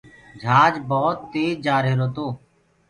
جھآج 0.41 0.73
ڀوت 0.89 1.17
تيج 1.31 1.53
جآ 1.65 1.75
رهيرو 1.83 2.07
تو۔ 2.15 2.25